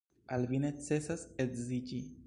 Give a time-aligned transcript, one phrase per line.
[0.37, 2.05] Al vi necesas edziĝi.